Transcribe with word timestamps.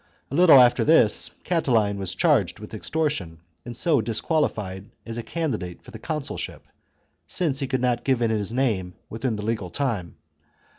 A 0.31 0.33
little 0.35 0.59
after 0.59 0.83
this, 0.83 1.29
Catiline 1.43 1.99
was 1.99 2.15
charged 2.15 2.57
with 2.57 2.73
extortion, 2.73 3.37
and 3.63 3.77
so 3.77 4.01
disquali 4.01 4.49
fied 4.51 4.89
as 5.05 5.19
a 5.19 5.21
candidate 5.21 5.83
for 5.83 5.91
the 5.91 5.99
consulship 5.99 6.65
[since 7.27 7.59
he 7.59 7.67
could 7.67 7.81
not 7.81 8.03
give 8.03 8.23
in 8.23 8.31
his 8.31 8.51
name 8.51 8.95
within 9.11 9.35
the 9.35 9.45
legal 9.45 9.69
time]. 9.69 10.15